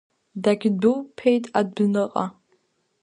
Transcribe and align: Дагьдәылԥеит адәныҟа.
Дагьдәылԥеит 0.43 1.45
адәныҟа. 1.59 2.25